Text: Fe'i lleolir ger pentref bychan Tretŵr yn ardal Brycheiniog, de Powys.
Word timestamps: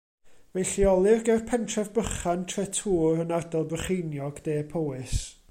Fe'i 0.53 0.63
lleolir 0.69 1.19
ger 1.27 1.43
pentref 1.51 1.91
bychan 1.97 2.47
Tretŵr 2.53 3.23
yn 3.27 3.35
ardal 3.41 3.69
Brycheiniog, 3.75 4.43
de 4.49 4.59
Powys. 4.75 5.19